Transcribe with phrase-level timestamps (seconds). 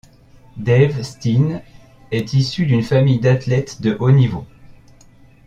[0.57, 1.61] Dave Steen
[2.09, 4.47] est issu d'un famille d'athlètes de haut niveau.